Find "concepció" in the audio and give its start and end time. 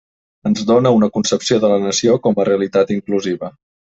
1.17-1.59